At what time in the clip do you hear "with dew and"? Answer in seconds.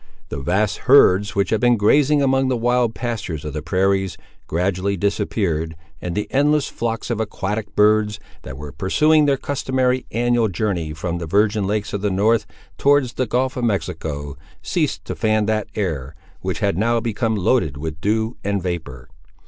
17.77-18.63